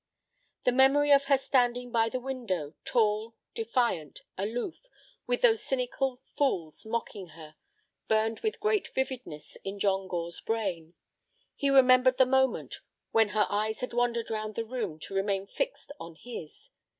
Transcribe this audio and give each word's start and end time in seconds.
The 0.63 0.71
memory 0.71 1.11
of 1.11 1.25
her 1.25 1.37
standing 1.37 1.91
by 1.91 2.09
the 2.09 2.19
window, 2.19 2.73
tall, 2.85 3.35
defiant, 3.53 4.23
aloof, 4.35 4.87
with 5.27 5.41
those 5.43 5.61
cynical 5.63 6.19
fools 6.35 6.87
mocking 6.87 7.27
her, 7.37 7.55
burned 8.07 8.39
with 8.39 8.59
great 8.59 8.87
vividness 8.95 9.57
in 9.63 9.77
John 9.77 10.07
Gore's 10.07 10.41
brain. 10.41 10.95
He 11.55 11.69
remembered 11.69 12.17
the 12.17 12.25
moment 12.25 12.79
when 13.11 13.29
her 13.37 13.45
eyes 13.47 13.81
had 13.81 13.93
wandered 13.93 14.31
round 14.31 14.55
the 14.55 14.65
room 14.65 14.97
to 15.01 15.13
remain 15.13 15.45
fixed 15.45 15.91
on 15.99 16.15
his. 16.15 16.71